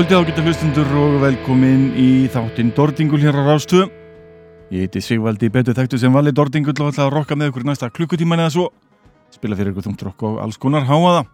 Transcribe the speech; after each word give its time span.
Góða 0.00 0.08
kvöldið 0.08 0.20
ágættu 0.24 0.42
hlustundur 0.46 0.92
og 0.96 1.14
velkomin 1.20 1.80
í 1.92 2.04
þáttinn 2.32 2.70
Dordingul 2.72 3.18
hér 3.20 3.36
á 3.36 3.44
Rástu. 3.44 3.82
Ég 4.72 4.86
heiti 4.86 5.02
Sigvaldi 5.04 5.50
betur 5.52 5.74
þekktu 5.76 5.98
sem 6.00 6.14
vali 6.14 6.32
Dordingul 6.32 6.72
og 6.72 6.88
ætla 6.88 7.04
að 7.04 7.10
rokka 7.18 7.36
með 7.36 7.50
ykkur 7.50 7.66
næsta 7.68 7.90
klukkutíman 7.92 8.40
eða 8.40 8.52
svo. 8.54 8.64
Spila 9.28 9.58
fyrir 9.58 9.74
ykkur 9.74 9.84
þungt 9.84 10.04
rokk 10.06 10.24
og 10.24 10.38
alls 10.40 10.56
konar 10.56 10.86
háaða. 10.88 11.26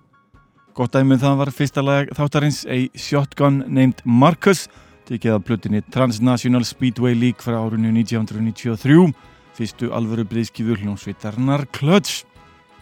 Gott 0.75 0.97
dæmið 0.97 1.22
það 1.22 1.38
var 1.38 1.53
fyrsta 1.54 1.84
lag 1.87 2.10
þáttarins 2.19 2.65
A 2.66 2.78
Shotgun 2.99 3.60
Named 3.69 4.03
Marcus 4.03 4.65
tekið 5.06 5.37
af 5.37 5.44
plutinni 5.47 5.83
Transnational 5.94 6.66
Speedway 6.66 7.15
League 7.15 7.47
frá 7.47 7.60
árunni 7.60 7.93
1993 8.03 9.12
fyrstu 9.54 9.93
alvöru 9.94 10.27
breyðskifu 10.27 10.75
hljómsveitarnar 10.81 11.69
Clutch. 11.71 12.27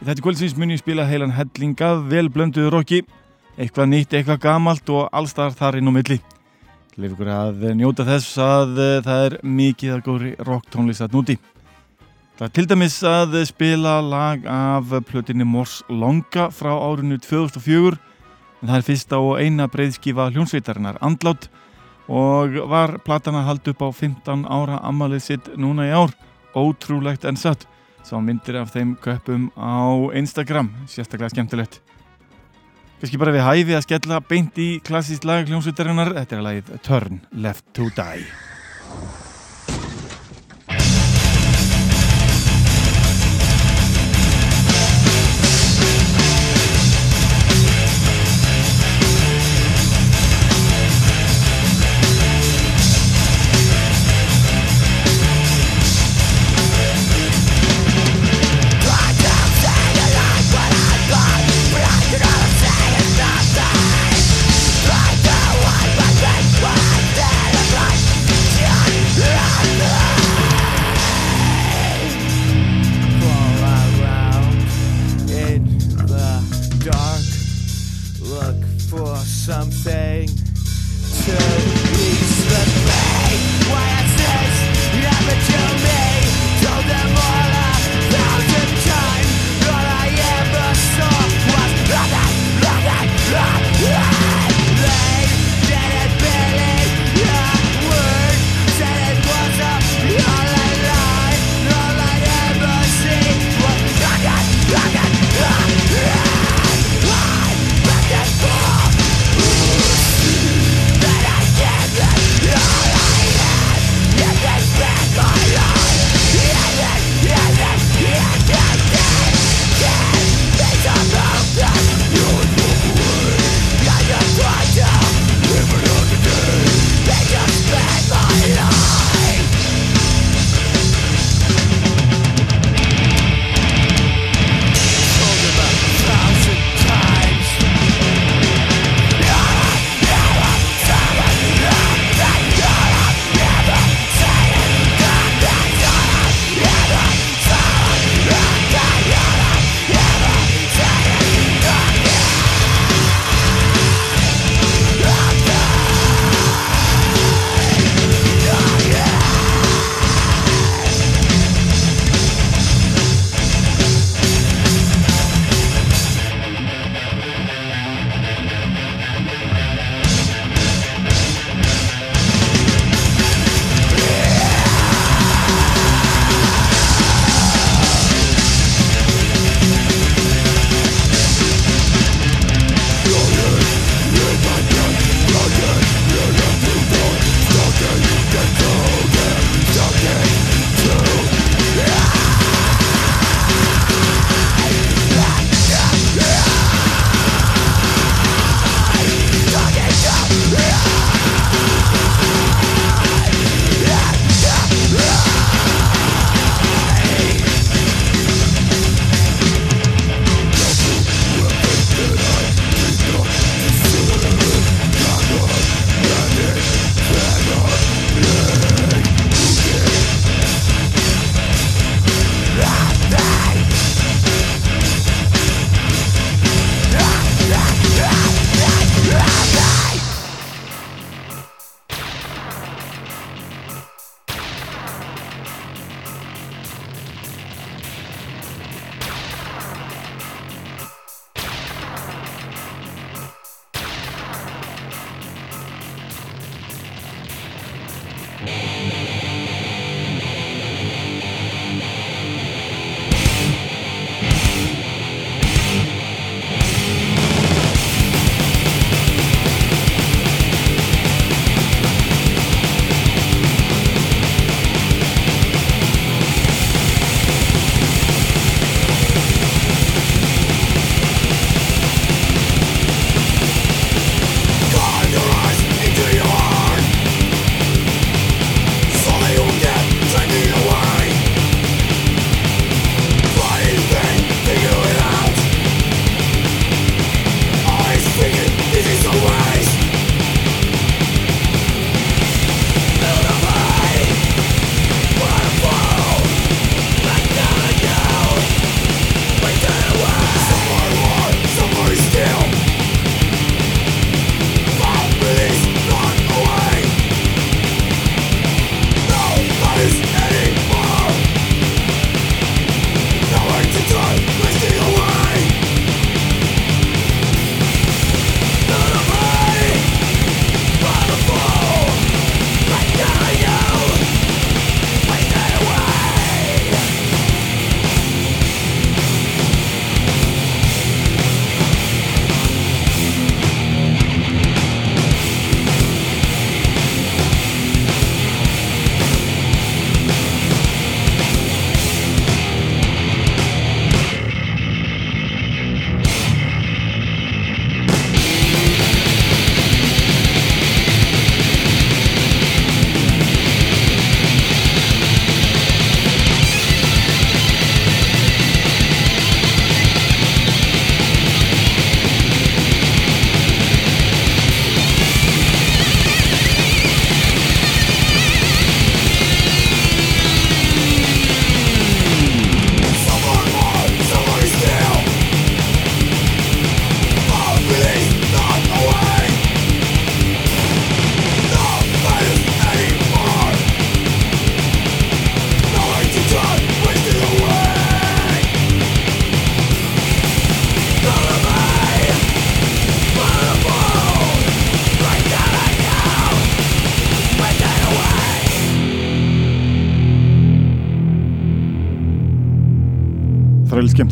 Í 0.01 0.09
þetta 0.09 0.25
kvöldsins 0.25 0.57
mun 0.57 0.73
ég 0.73 0.81
spila 0.81 1.05
heilan 1.05 1.37
hellinga 1.37 1.93
vel 2.09 2.33
blönduðu 2.33 2.73
rokki 2.73 3.03
eitthvað 3.59 3.91
nýtt, 3.91 4.15
eitthvað 4.15 4.41
gamalt 4.43 4.91
og 4.93 5.09
allstar 5.15 5.55
þar 5.57 5.79
inn 5.81 5.91
á 5.91 5.93
milli. 5.95 6.21
Leif 6.95 7.15
ykkur 7.17 7.31
að 7.35 7.65
njóta 7.75 8.07
þess 8.07 8.39
að 8.39 8.79
uh, 8.79 9.03
það 9.03 9.25
er 9.27 9.37
mikið 9.43 9.97
að 9.97 10.05
góðri 10.07 10.33
rock 10.47 10.71
tónlist 10.71 11.03
að 11.03 11.17
núti. 11.17 11.37
Það 12.35 12.47
er 12.47 12.55
til 12.55 12.67
dæmis 12.71 12.97
að 13.07 13.37
spila 13.47 13.99
lag 14.03 14.47
af 14.51 14.91
plötinni 15.07 15.47
Mors 15.47 15.83
Longa 15.87 16.49
frá 16.51 16.73
árinu 16.73 17.21
2004 17.23 17.95
en 17.95 18.71
það 18.71 18.79
er 18.79 18.87
fyrsta 18.89 19.21
og 19.23 19.39
eina 19.39 19.69
breyðskifa 19.71 20.31
hljónsveitarinnar 20.33 20.99
andlátt 21.05 21.47
og 22.11 22.59
var 22.73 22.97
platan 23.07 23.39
að 23.39 23.49
halda 23.51 23.75
upp 23.75 23.87
á 23.87 23.89
15 23.93 24.45
ára 24.51 24.81
ammalið 24.83 25.25
sitt 25.29 25.55
núna 25.55 25.87
í 25.87 25.95
ár. 25.95 26.11
Ótrúlegt 26.55 27.25
en 27.27 27.39
satt. 27.39 27.69
Sá 28.05 28.19
myndir 28.19 28.59
af 28.61 28.75
þeim 28.75 28.97
köpum 29.03 29.49
á 29.55 30.11
Instagram. 30.19 30.75
Sérstaklega 30.91 31.33
skemmtilegt 31.33 31.84
kannski 33.05 33.21
bara 33.21 33.35
við 33.35 33.45
hæfi 33.45 33.77
að 33.77 33.85
skella 33.85 34.21
beint 34.25 34.57
í 34.57 34.71
klassíst 34.85 35.27
lag 35.29 35.45
hljómsveitarinnar. 35.45 36.15
Þetta 36.23 36.39
er 36.39 36.47
lagið 36.49 36.73
Turn 36.89 37.21
Left 37.37 37.69
to 37.77 37.91
Die 37.93 38.25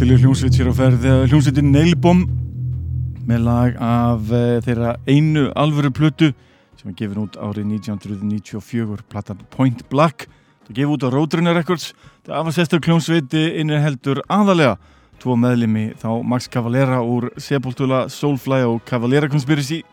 skemmtileg 0.03 0.25
hljómsveit 0.25 0.57
sér 0.57 0.67
á 0.67 0.75
ferð 0.75 1.05
hljómsveitin 1.31 1.69
Nailbom 1.71 2.25
með 3.23 3.45
lag 3.47 3.77
af 3.79 4.33
uh, 4.35 4.57
þeirra 4.67 4.97
einu 5.07 5.45
alvöru 5.55 5.93
plötu 5.95 6.33
sem 6.75 6.89
var 6.89 6.97
gefin 6.99 7.21
út 7.23 7.39
árið 7.39 7.69
1994 7.77 9.05
platan 9.07 9.45
Point 9.55 9.85
Black. 9.93 10.27
Það 10.67 10.81
gefið 10.81 10.95
út 10.97 11.07
á 11.07 11.09
Roadrunner 11.15 11.55
Records. 11.55 11.93
Það 12.27 12.35
afansestur 12.41 12.83
hljómsveiti 12.83 13.45
innir 13.63 13.79
heldur 13.85 14.25
aðalega 14.27 14.75
tvo 15.23 15.39
meðlimi 15.39 15.93
þá 16.03 16.11
Max 16.27 16.51
Cavalera 16.51 16.99
úr 17.07 17.31
Sepultura, 17.39 18.09
Soulfly 18.11 18.65
og 18.67 18.83
Cavalera 18.91 19.31
Conspiracy 19.31 19.85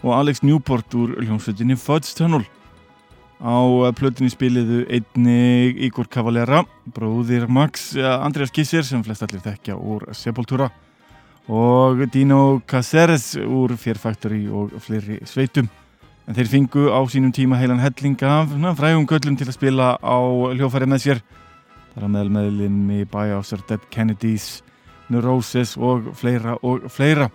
og 0.00 0.16
Alex 0.16 0.40
Newport 0.40 0.96
úr 0.96 1.18
hljómsveitinni 1.20 1.76
Fudge 1.76 2.16
Tunnel 2.16 2.48
Á 3.42 3.58
plötunni 3.98 4.30
spiliðu 4.30 4.84
einni 4.86 5.74
Igor 5.82 6.06
Cavalera, 6.06 6.60
bróðir 6.94 7.48
Max, 7.50 7.90
Andreas 7.98 8.52
Kisser 8.54 8.86
sem 8.86 9.02
flest 9.02 9.24
allir 9.26 9.42
þekkja 9.42 9.74
úr 9.74 10.04
Sepultura 10.14 10.68
og 11.50 12.04
Dino 12.14 12.62
Caceres 12.70 13.32
úr 13.34 13.74
Fear 13.74 13.98
Factory 13.98 14.44
og 14.46 14.76
fleiri 14.78 15.18
sveitum. 15.26 15.66
En 16.30 16.38
þeir 16.38 16.52
fingu 16.52 16.86
á 16.94 17.02
sínum 17.10 17.34
tíma 17.34 17.58
heilan 17.58 17.82
helling 17.82 18.14
af 18.22 18.54
frægum 18.78 19.08
göllum 19.10 19.34
til 19.34 19.50
að 19.50 19.56
spila 19.58 19.96
á 19.98 20.18
hljófæri 20.54 20.86
með 20.86 21.02
sér. 21.02 21.22
Það 21.96 22.04
er 22.04 22.12
meðal 22.14 22.30
meðlinn 22.36 22.78
með 22.86 23.08
Biohazard, 23.10 23.66
Dead 23.66 23.82
Kennedys, 23.90 24.62
Neurosis 25.10 25.74
og 25.76 26.12
fleira 26.14 26.54
og 26.62 26.86
fleira. 26.86 27.26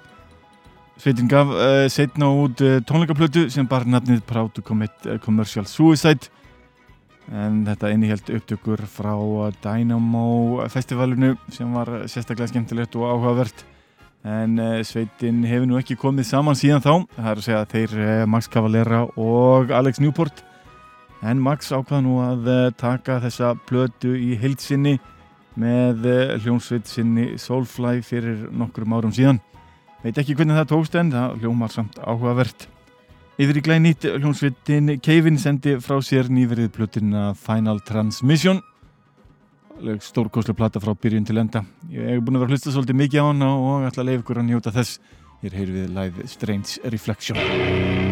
Sveitin 0.98 1.28
gaf 1.30 1.52
uh, 1.54 1.86
setna 1.94 2.26
út 2.34 2.58
uh, 2.66 2.80
tónleikaplötu 2.82 3.44
sem 3.54 3.68
bar 3.70 3.84
nafnið 3.86 4.24
Proud 4.26 4.56
to 4.56 4.64
Commit 4.66 5.06
uh, 5.06 5.20
Commercial 5.22 5.68
Suicide. 5.70 6.32
En 7.30 7.60
þetta 7.68 7.92
innihjalt 7.94 8.32
upptökur 8.34 8.82
frá 8.90 9.14
Dynamo 9.62 10.64
festivalinu 10.74 11.36
sem 11.54 11.70
var 11.76 11.92
sérstaklega 12.10 12.50
skemmtilegt 12.50 12.96
og 12.98 13.12
áhugavert. 13.12 13.62
En 14.26 14.56
sveitin 14.88 15.44
hefur 15.46 15.68
nú 15.70 15.78
ekki 15.78 15.98
komið 16.00 16.30
saman 16.32 16.58
síðan 16.58 16.82
þá. 16.82 16.94
Það 17.18 17.30
er 17.30 17.42
að 17.42 17.46
segja 17.46 17.60
að 17.60 17.76
þeir 17.76 18.24
Max 18.32 18.48
Cavalera 18.52 19.02
og 19.20 19.74
Alex 19.76 20.02
Newport. 20.02 20.40
En 21.22 21.44
Max 21.44 21.70
ákvaða 21.76 22.00
nú 22.08 22.16
að 22.24 22.50
taka 22.80 23.20
þessa 23.28 23.52
plötu 23.68 24.16
í 24.16 24.40
heilsinni 24.40 24.96
með 25.60 26.08
hljómsveit 26.46 26.88
sinni 26.88 27.34
Soulfly 27.36 28.00
fyrir 28.08 28.48
nokkrum 28.56 28.96
árum 28.96 29.14
síðan 29.14 29.44
Veit 30.04 30.18
ekki 30.22 30.36
hvernig 30.38 30.58
það 30.60 30.72
tókst 30.72 30.98
en 31.00 31.14
það 31.14 31.38
hljómar 31.42 31.74
samt 31.74 31.98
áhugavert. 31.98 32.68
Yfir 33.38 33.60
í 33.60 33.64
glænýtt 33.66 34.06
hljómsveitin 34.16 34.96
Kevin 35.06 35.38
sendi 35.42 35.76
frá 35.82 35.98
sér 36.06 36.30
nýverið 36.34 36.72
plutina 36.74 37.32
Final 37.38 37.82
Transmission. 37.86 38.62
Stórkoslu 40.02 40.56
plata 40.58 40.82
frá 40.82 40.94
byrjun 40.98 41.26
til 41.26 41.38
enda. 41.42 41.62
Ég 41.94 42.16
hef 42.16 42.26
búin 42.26 42.38
að 42.38 42.46
vera 42.46 42.50
að 42.50 42.58
hlusta 42.58 42.74
svolítið 42.74 43.02
mikið 43.04 43.22
á 43.22 43.26
hana 43.30 43.54
og 43.58 43.88
ætla 43.90 44.06
að 44.06 44.10
leiða 44.12 44.24
ykkur 44.24 44.42
að 44.42 44.50
njóta 44.50 44.74
þess. 44.78 45.00
Ég 45.44 45.52
er 45.52 45.60
heyrfið 45.62 45.96
live 45.98 46.30
Strange 46.34 46.94
Reflection. 46.94 48.07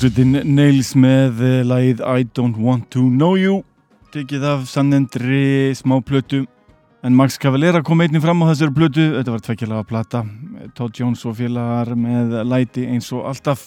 Hljómsveitin 0.00 0.54
Nails 0.56 0.94
með 0.96 1.42
eh, 1.44 1.58
lagið 1.60 1.98
I 2.00 2.24
Don't 2.32 2.56
Want 2.56 2.86
To 2.94 3.02
Know 3.04 3.34
You. 3.36 3.58
Tekið 4.14 4.46
af 4.48 4.62
sannendri 4.70 5.74
smá 5.76 5.98
plötu 6.00 6.46
en 7.04 7.18
Max 7.18 7.36
Cavalera 7.36 7.82
kom 7.84 8.00
einnig 8.00 8.22
fram 8.24 8.40
á 8.40 8.48
þessari 8.48 8.72
plötu. 8.78 9.04
Þetta 9.18 9.34
var 9.34 9.42
tvekkjalaga 9.44 9.84
plata. 9.90 10.22
Todd 10.72 10.96
Jones 10.96 11.26
og 11.28 11.36
félagar 11.42 11.92
með 12.00 12.32
læti 12.48 12.86
eins 12.88 13.10
og 13.12 13.28
alltaf. 13.28 13.66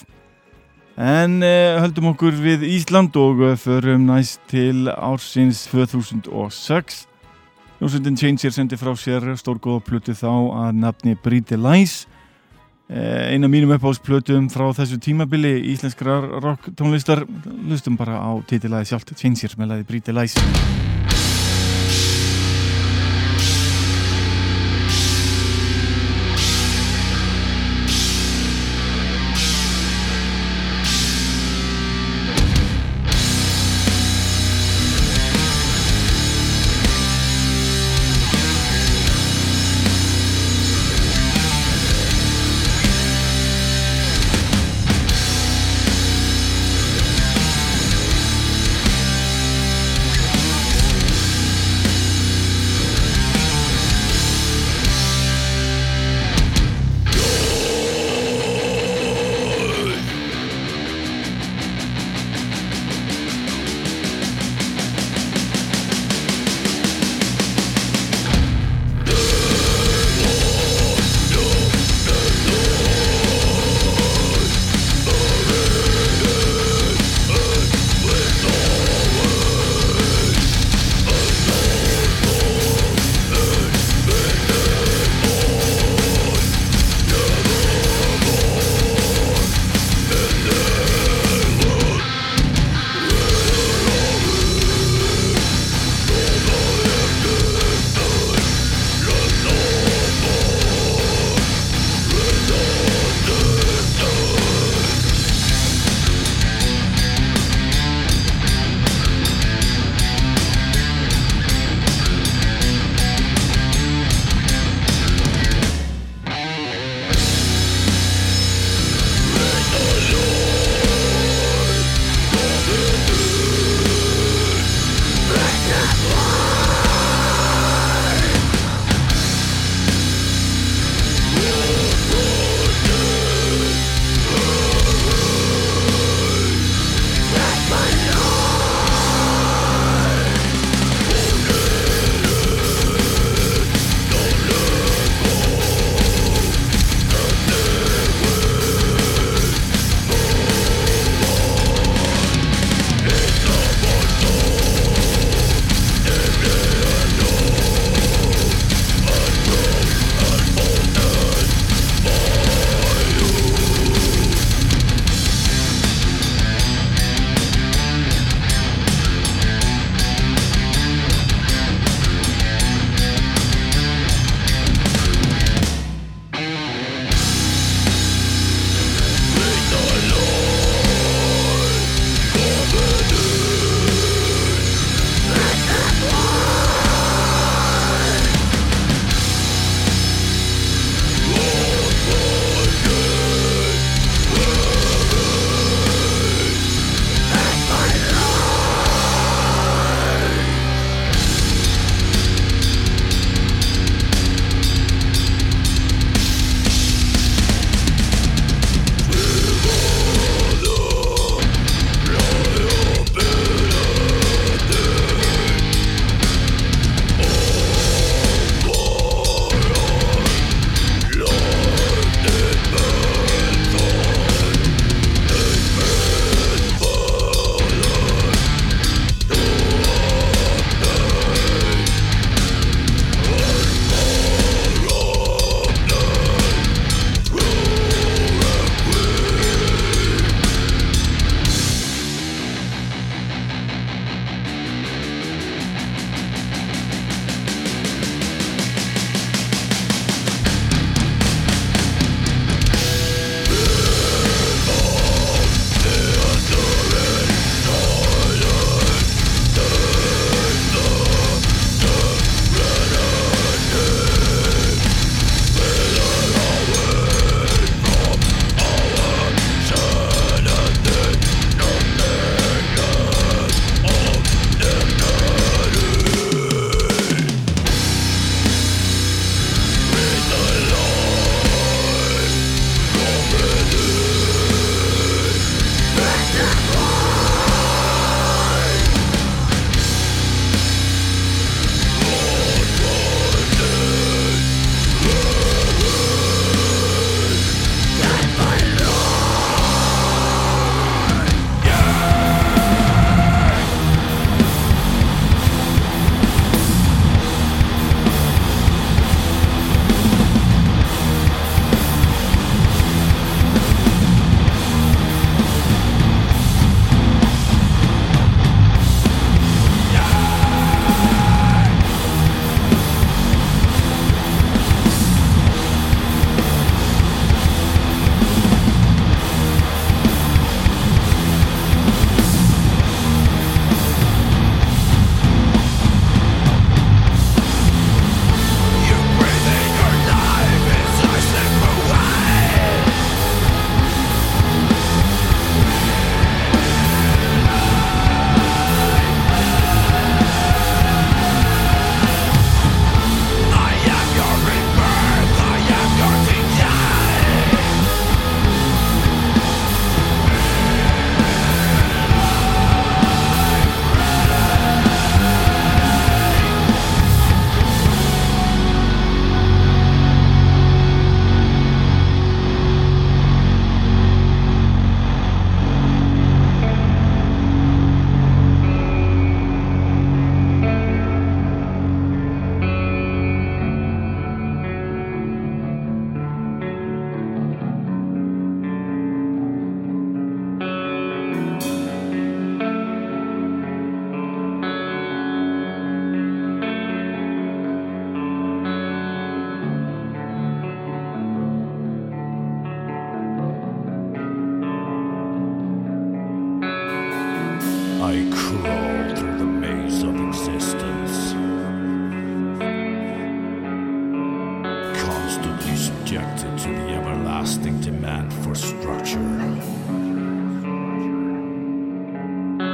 En 0.97 1.37
eh, 1.45 1.77
höldum 1.77 2.09
okkur 2.15 2.33
við 2.41 2.65
Ísland 2.65 3.13
og 3.21 3.45
eh, 3.51 3.53
förum 3.53 4.09
næst 4.09 4.41
til 4.49 4.89
ársins 4.89 5.67
2006 5.69 7.03
Hljómsveitin 7.77 8.17
Changer 8.17 8.57
sendi 8.57 8.81
frá 8.81 8.95
sér 8.97 9.35
stórgóða 9.37 9.85
plötu 9.85 10.17
þá 10.17 10.33
að 10.33 10.81
nafni 10.81 11.13
Bríti 11.13 11.61
Læs 11.61 12.07
eina 12.93 13.49
mínum 13.49 13.73
uppáhaldsplötum 13.73 14.51
frá 14.53 14.67
þessu 14.77 14.99
tímabili 15.01 15.55
íslenskrar 15.73 16.27
rock 16.43 16.69
tónlistar. 16.77 17.25
Lustum 17.69 17.97
bara 17.97 18.21
á 18.21 18.31
titilæði 18.45 18.91
sjálft 18.91 19.15
Changers 19.17 19.57
með 19.57 19.73
læði 19.73 19.89
Bríti 19.89 20.13
Læs. 20.13 20.37
I 20.37 20.92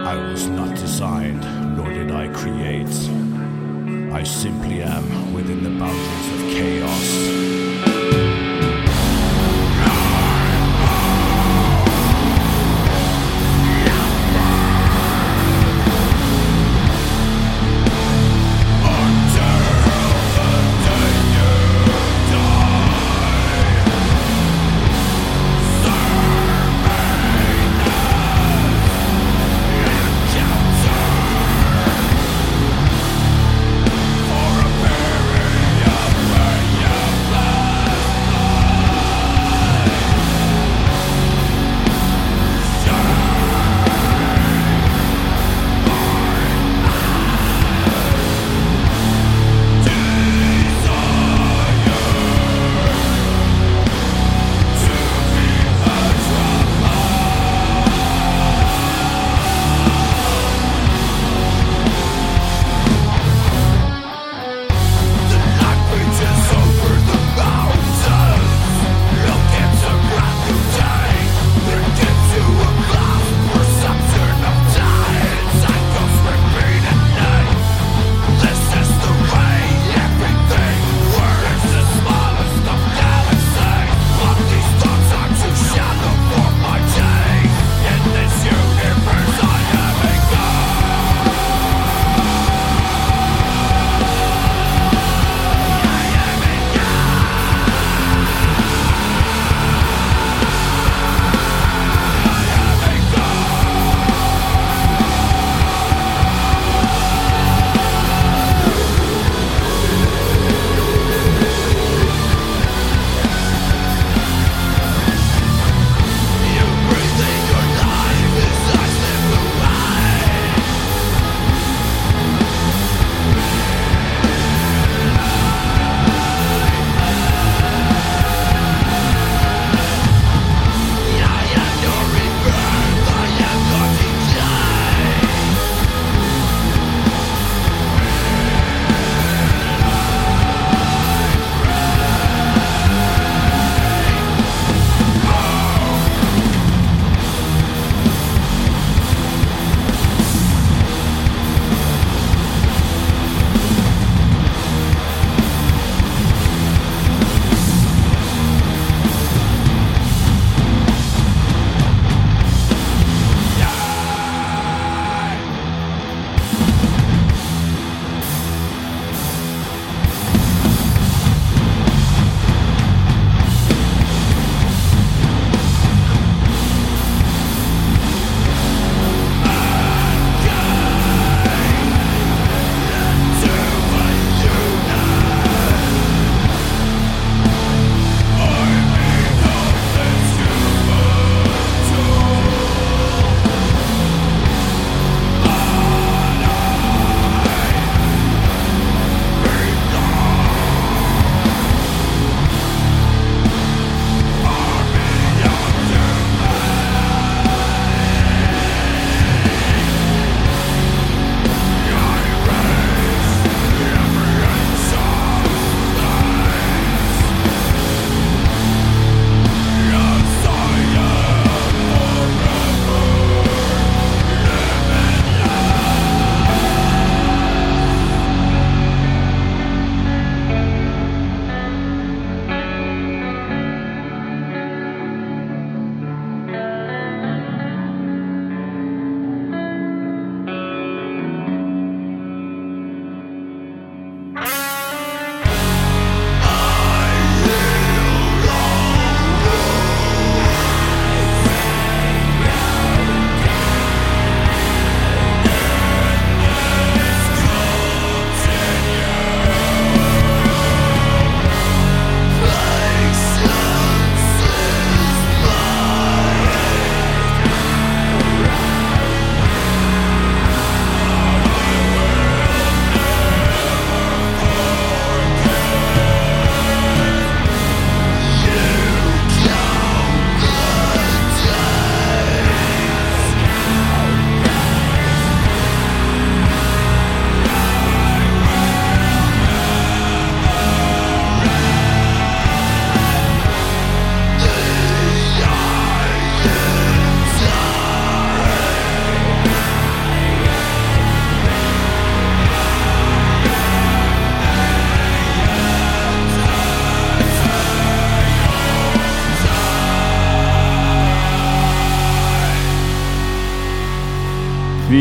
I 0.09 0.15
was 0.15 0.47
not 0.47 0.75
designed, 0.75 1.41
nor 1.77 1.93
did 1.93 2.09
I 2.09 2.29
create. 2.29 2.87
I 4.11 4.23
simply 4.23 4.81
am 4.81 5.35
within 5.35 5.61
the 5.61 5.69
boundaries 5.69 6.33
of 6.33 6.39
chaos. 6.49 7.58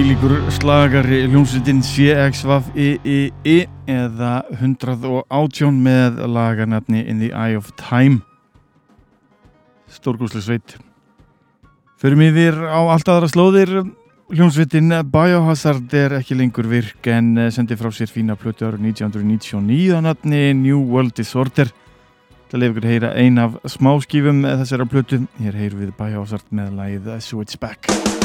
Vílíkur 0.09 0.41
slagari 0.49 1.27
hljómsveitin 1.29 1.83
CXVIII 1.85 3.57
eða 3.93 4.31
118 4.57 5.83
með 5.85 6.23
lagarnafni 6.33 7.03
In 7.05 7.21
the 7.21 7.29
Eye 7.37 7.59
of 7.59 7.69
Time. 7.77 8.23
Stórgúslega 9.93 10.47
sveit. 10.47 10.79
Förum 12.01 12.25
yfir 12.25 12.57
á 12.57 12.89
allt 12.89 13.05
aðra 13.13 13.29
slóðir. 13.29 13.75
Hljómsveitin 14.33 14.89
Biohazard 15.13 15.93
er 15.93 16.17
ekki 16.23 16.41
lengur 16.41 16.73
virk 16.73 17.05
en 17.13 17.51
sendi 17.53 17.77
frá 17.77 17.93
sér 17.93 18.09
fína 18.09 18.33
plötu 18.41 18.65
árið 18.65 18.89
1999 18.95 19.93
að 19.93 20.07
nafni 20.09 20.41
New 20.57 20.89
World 20.89 21.19
Disorder. 21.21 21.69
Það 22.49 22.65
lefur 22.65 22.81
ykkur 22.81 22.89
að 22.89 22.95
heyra 22.95 23.13
ein 23.13 23.45
af 23.45 23.61
smáskífum 23.77 24.41
þessara 24.55 24.89
plötu. 24.89 25.21
Hér 25.37 25.61
heyrum 25.67 25.85
við 25.85 25.93
Biohazard 26.01 26.49
með 26.49 26.79
lagið 26.81 27.13
Switchback 27.29 27.85
Welcome 27.93 28.13
to 28.13 28.18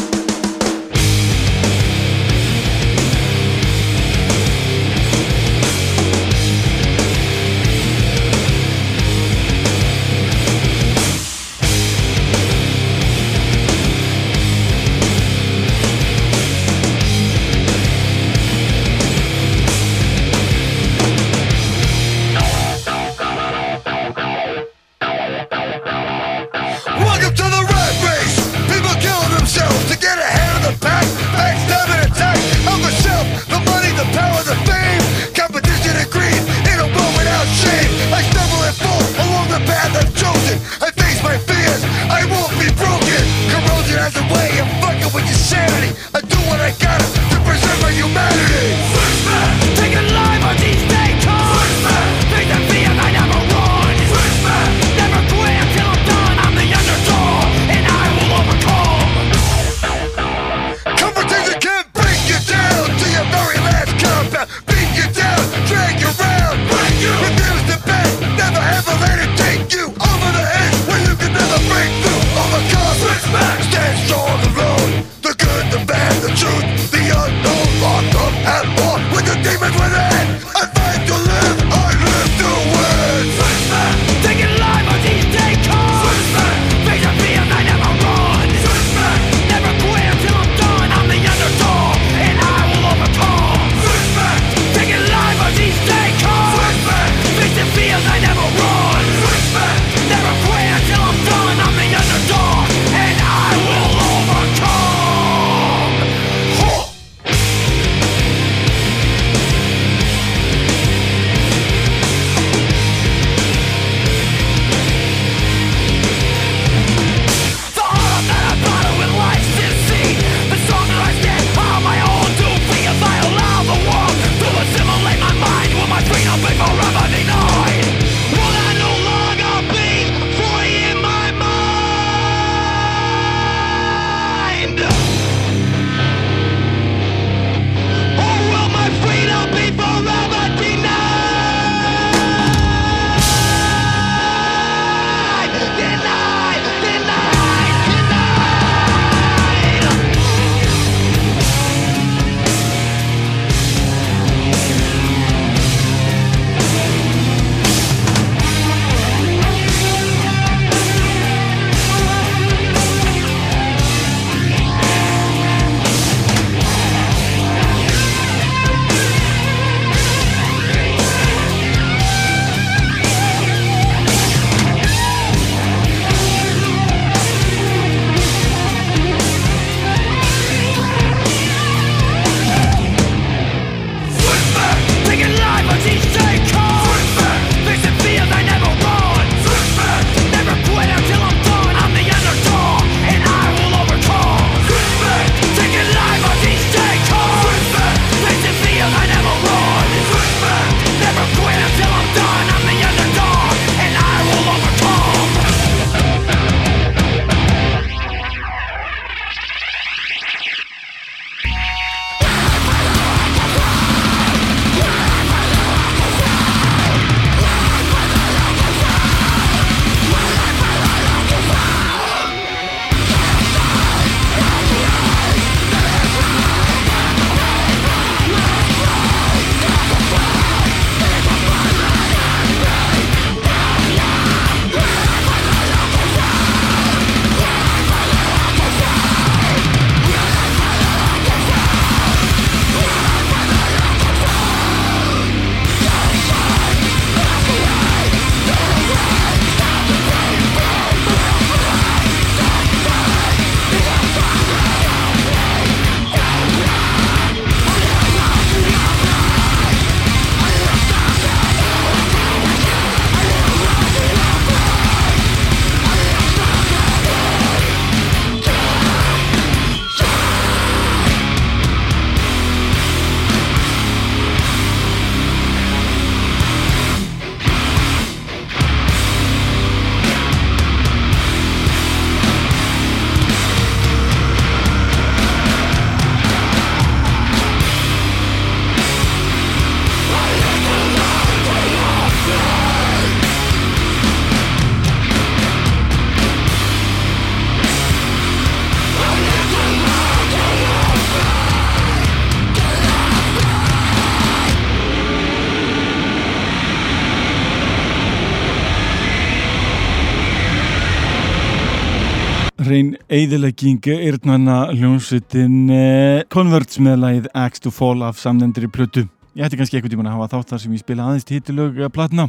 Eðilegging 313.34 313.88
eirnanna 313.90 314.56
hljómsveitin 314.76 315.54
eh, 315.74 316.20
Converts 316.30 316.78
með 316.78 317.00
lagið 317.02 317.30
Axe 317.42 317.64
to 317.66 317.72
Fall 317.74 318.04
af 318.06 318.20
samnendri 318.22 318.68
plötu. 318.70 319.08
Ég 319.34 319.48
ætti 319.48 319.58
kannski 319.58 319.80
eitthvað 319.80 319.96
tíma 319.96 320.06
að 320.06 320.20
hafa 320.20 320.28
þátt 320.36 320.52
þar 320.52 320.62
sem 320.62 320.76
ég 320.76 320.84
spila 320.84 321.08
aðeins 321.08 321.26
títilög 321.26 321.80
platna. 321.96 322.28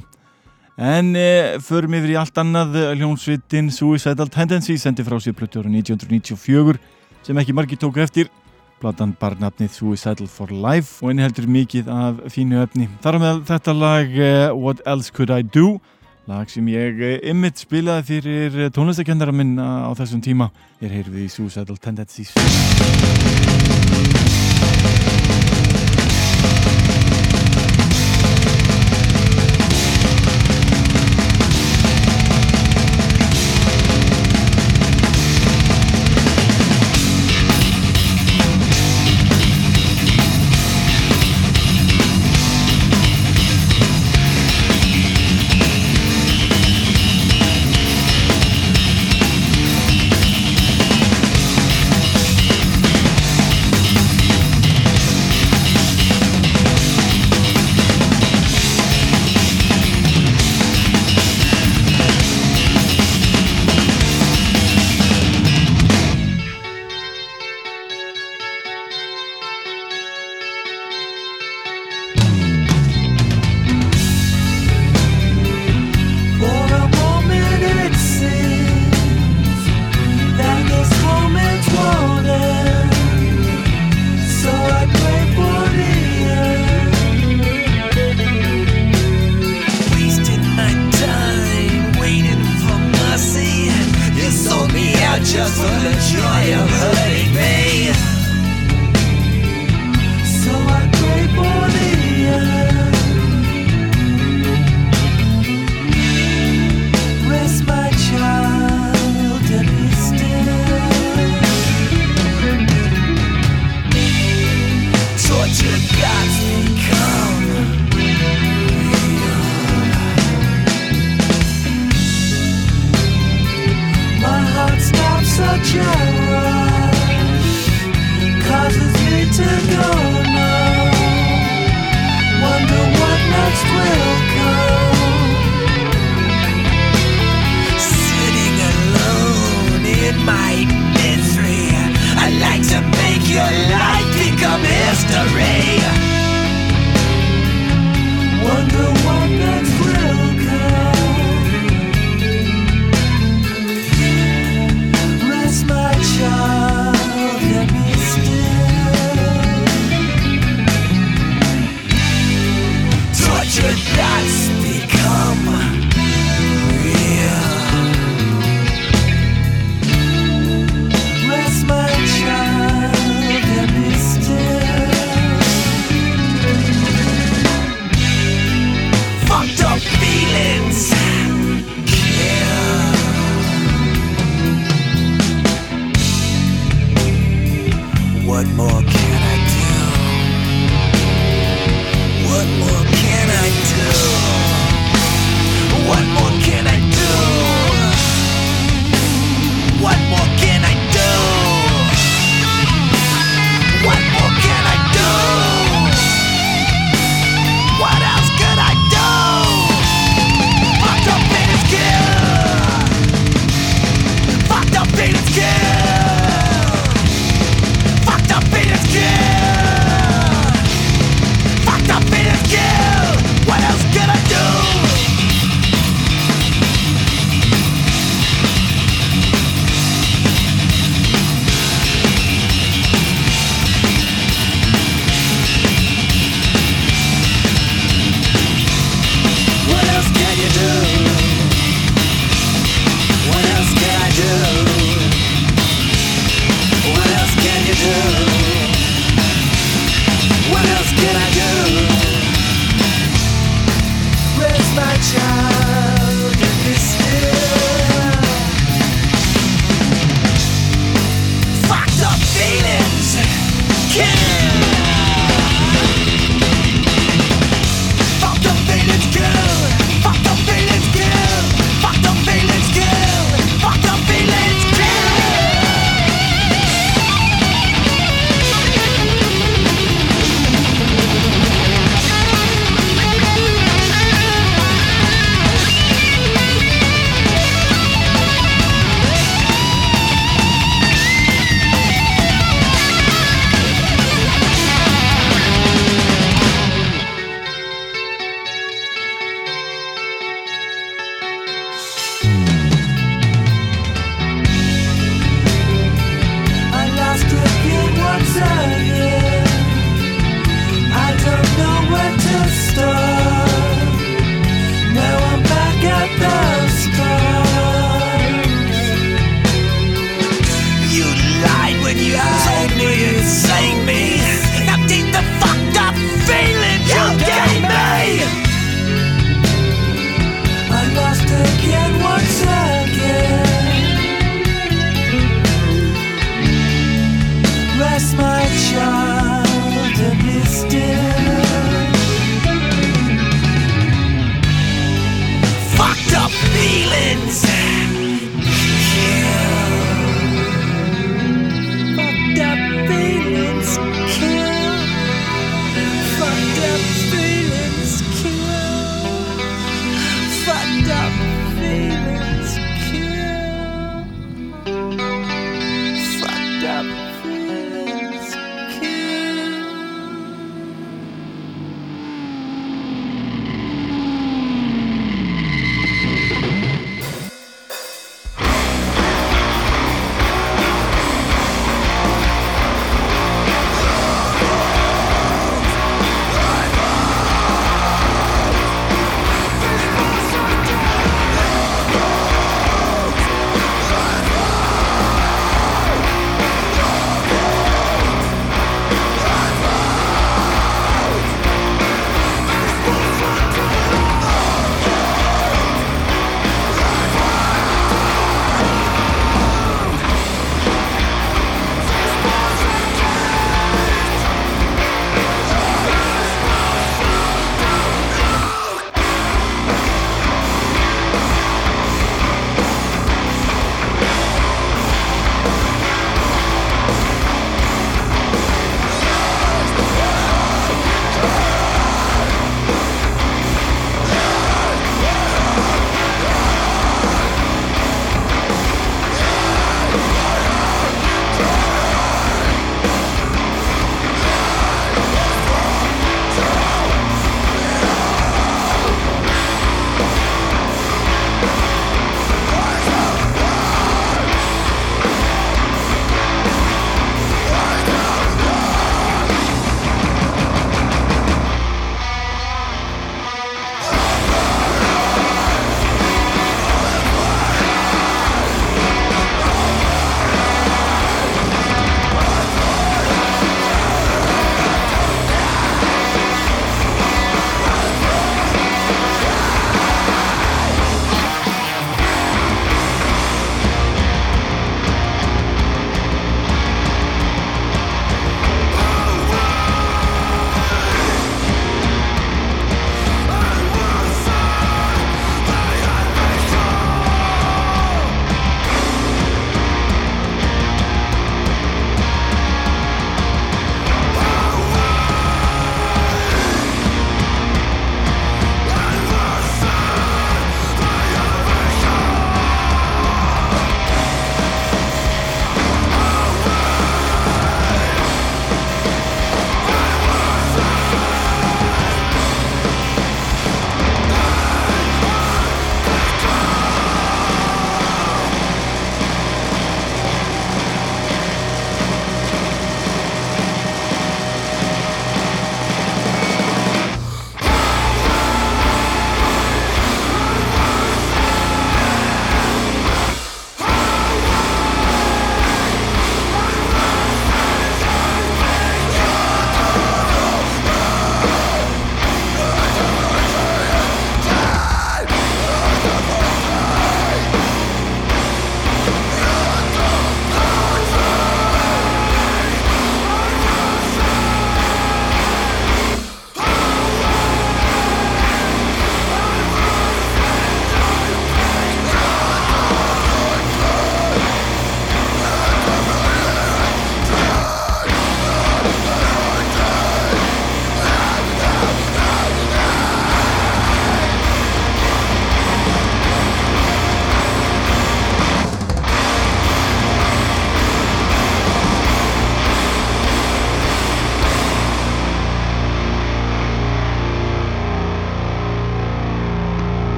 En 0.81 1.11
eh, 1.21 1.59
förum 1.61 1.99
yfir 1.99 2.15
í 2.15 2.17
allt 2.17 2.41
annað 2.41 2.79
hljómsveitin 2.95 3.69
Suicidal 3.75 4.31
Tendency 4.33 4.79
sendi 4.81 5.05
frá 5.05 5.19
sér 5.21 5.37
plötu 5.37 5.61
ára 5.61 5.69
1994 5.75 6.81
sem 7.27 7.43
ekki 7.43 7.59
margi 7.59 7.77
tóku 7.85 8.01
eftir. 8.01 8.33
Platan 8.81 9.13
bar 9.21 9.37
nafnið 9.37 9.77
Suicidal 9.77 10.31
for 10.33 10.57
Life 10.57 11.05
og 11.05 11.13
henni 11.13 11.27
heldur 11.27 11.51
mikið 11.53 11.93
af 11.93 12.25
fínu 12.33 12.65
öfni. 12.65 12.89
Þar 13.05 13.21
með 13.21 13.45
þetta 13.53 13.77
lag 13.77 14.17
eh, 14.17 14.49
What 14.57 14.81
Else 14.89 15.13
Could 15.13 15.35
I 15.37 15.45
Do? 15.45 15.75
Lag 16.31 16.49
sem 16.49 16.69
ég 16.73 17.03
ymmit 17.31 17.57
eh, 17.57 17.65
spilaði 17.67 18.07
fyrir 18.09 18.61
eh, 18.67 18.71
tónlistakennara 18.73 19.35
minn 19.35 19.59
á 19.61 19.93
þessum 19.99 20.25
tíma. 20.25 20.51
Ég 20.85 20.93
heyrði 20.95 21.27
í 21.27 21.33
Suicidal 21.33 21.77
Tendencies 21.81 22.33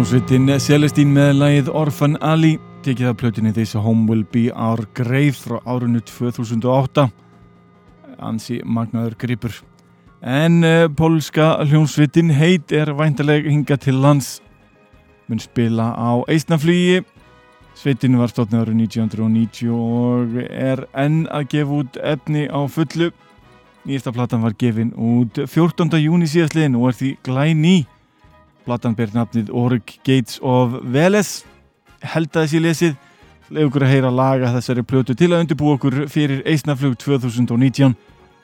hljómsveitin 0.00 0.48
Celestín 0.56 1.10
með 1.12 1.34
lagið 1.36 1.66
Orphan 1.76 2.14
Ali 2.24 2.54
tekið 2.80 3.10
af 3.10 3.16
plötinni 3.20 3.50
This 3.52 3.74
Home 3.76 4.06
Will 4.08 4.22
Be 4.24 4.46
Our 4.48 4.86
Grave 4.96 5.34
frá 5.36 5.58
árunnu 5.68 6.00
2008 6.08 7.04
ansi 8.16 8.62
magnaður 8.64 9.18
gripur. 9.20 9.52
En 10.24 10.64
uh, 10.64 10.86
pólska 10.88 11.50
hljómsveitin 11.66 12.32
heit 12.32 12.72
er 12.72 12.94
væntaleg 12.96 13.44
hinga 13.50 13.76
til 13.76 14.00
lands. 14.00 14.38
Mun 15.28 15.44
spila 15.44 15.92
á 15.92 16.24
Eistnaflugi. 16.32 17.04
Sveitin 17.76 18.16
var 18.16 18.32
stofnið 18.32 18.64
árið 18.64 18.82
1990 18.86 19.76
og 19.76 20.42
er 20.48 20.86
enn 20.96 21.26
að 21.28 21.48
gefa 21.52 21.80
út 21.84 22.00
efni 22.00 22.48
á 22.48 22.64
fullu. 22.72 23.12
Nýjasta 23.84 24.16
platan 24.16 24.48
var 24.48 24.56
gefin 24.56 24.96
út 24.96 25.44
14. 25.44 25.92
júni 26.00 26.24
síðastliðin 26.24 26.80
og 26.80 26.94
er 26.94 27.02
því 27.04 27.16
glæni 27.28 27.80
platan 28.66 28.96
ber 28.96 29.12
nafnið 29.14 29.50
Org 29.56 29.94
Gates 30.06 30.38
of 30.42 30.78
Veles 30.82 31.40
held 32.00 32.30
að 32.34 32.46
þessi 32.46 32.62
lesið. 32.64 32.98
Leið 33.50 33.66
okkur 33.66 33.84
að 33.86 33.92
heyra 33.96 34.12
laga 34.14 34.52
þessari 34.54 34.84
plötu 34.86 35.16
til 35.18 35.32
að 35.32 35.42
undirbú 35.42 35.72
okkur 35.74 36.04
fyrir 36.12 36.44
Eisnaflug 36.46 36.94
2019 37.02 37.96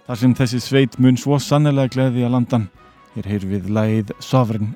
þar 0.07 0.21
sem 0.23 0.35
þessi 0.35 0.63
sveit 0.63 0.99
mun 0.99 1.19
svo 1.21 1.39
sannlega 1.43 1.93
gleði 1.95 2.27
að 2.27 2.35
landan. 2.35 2.69
Er 3.17 3.31
heyr 3.31 3.47
við 3.47 3.71
lagið 3.73 4.13
Sovereign 4.19 4.75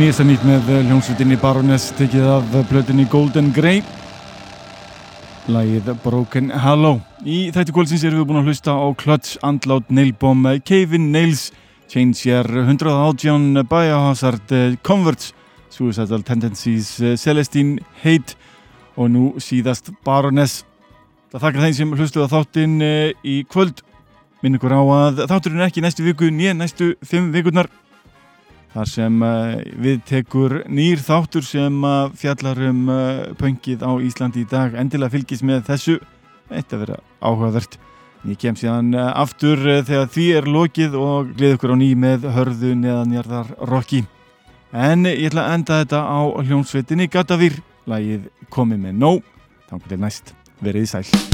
Sensitive 0.00 0.24
Nýjasta 0.24 0.24
nýtt 0.24 0.44
með 0.48 0.68
hljómsveitinni 0.86 1.36
Baroness 1.36 1.90
tekið 1.92 2.28
af 2.32 2.54
blöðinni 2.70 3.04
Golden 3.12 3.50
Grey 3.52 3.82
Lægið 5.44 5.90
Broken 6.00 6.46
Hollow 6.62 7.02
Í 7.28 7.50
þættu 7.52 7.74
kvöldsins 7.76 8.06
erum 8.08 8.22
við 8.22 8.28
búin 8.30 8.40
að 8.40 8.48
hlusta 8.48 8.72
á 8.72 8.88
Clutch, 8.96 9.34
Andlát, 9.44 9.90
Nailbomb, 9.92 10.48
Cave-in, 10.64 11.10
Nails 11.12 11.50
Change 11.92 12.24
Your 12.24 12.48
118, 12.48 13.60
Biohazard, 13.68 14.54
Converts 14.80 15.34
Suicidal 15.68 16.24
Tendencies, 16.24 16.94
Celestine, 17.20 17.84
Hate 18.00 18.38
og 18.96 19.12
nú 19.12 19.26
síðast 19.36 19.92
Baroness. 20.06 20.62
Það 21.28 21.44
þakkar 21.44 21.66
þeim 21.66 21.76
sem 21.76 21.94
hlustuða 21.98 22.30
þáttinn 22.32 22.80
eh, 22.80 23.12
í 23.20 23.42
kvöld. 23.52 23.84
Minn 24.40 24.56
ykkur 24.56 24.72
á 24.72 24.80
að 24.80 25.22
þátturinn 25.26 25.66
ekki 25.68 25.84
næstu 25.84 26.08
viku 26.08 26.32
nýja 26.32 26.56
næstu 26.56 26.94
fimm 27.04 27.34
vikurnar 27.36 27.68
þar 28.74 28.90
sem 28.90 29.18
uh, 29.26 29.56
við 29.82 30.00
tekur 30.08 30.56
nýr 30.70 31.02
þáttur 31.02 31.46
sem 31.46 31.80
uh, 31.84 32.10
fjallar 32.16 32.60
um 32.70 32.86
uh, 32.92 33.30
pöngið 33.40 33.82
á 33.86 33.90
Íslandi 34.04 34.44
í 34.44 34.50
dag. 34.50 34.76
Endilega 34.78 35.14
fylgis 35.16 35.44
með 35.46 35.66
þessu. 35.72 35.98
Að 36.50 36.78
vera 36.82 37.00
áhugavert. 37.22 37.78
Ég 38.28 38.36
kem 38.36 38.56
síðan 38.58 38.92
aftur 38.92 39.62
þegar 39.86 40.10
því 40.12 40.24
er 40.36 40.48
lokið 40.50 40.96
og 41.00 41.30
glið 41.38 41.54
ykkur 41.56 41.72
á 41.72 41.76
ný 41.80 41.92
með 41.96 42.26
hörðu 42.34 42.74
neðanjarðar 42.76 43.54
Rokki 43.70 44.02
en 44.72 45.06
ég 45.08 45.30
ætla 45.30 45.48
að 45.48 45.56
enda 45.58 45.80
þetta 45.82 46.02
á 46.06 46.20
hljónsveitinni 46.44 47.10
Gatavir 47.10 47.58
lagið 47.90 48.30
komið 48.52 48.86
með 48.86 49.02
nóg, 49.02 49.34
þannig 49.70 49.92
til 49.92 50.02
næst. 50.04 50.34
Verið 50.60 50.90
sæl 50.90 51.29